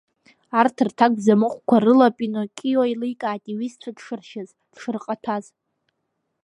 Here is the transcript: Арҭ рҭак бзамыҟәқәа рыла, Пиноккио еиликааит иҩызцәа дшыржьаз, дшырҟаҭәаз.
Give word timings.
Арҭ 0.59 0.77
рҭак 0.87 1.11
бзамыҟәқәа 1.17 1.77
рыла, 1.83 2.07
Пиноккио 2.17 2.83
еиликааит 2.87 3.43
иҩызцәа 3.47 3.91
дшыржьаз, 3.95 4.49
дшырҟаҭәаз. 4.71 5.45